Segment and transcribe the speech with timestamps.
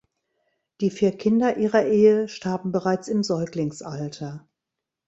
[0.79, 4.49] Die vier Kinder ihrer Ehe starben bereits im Säuglingsalter.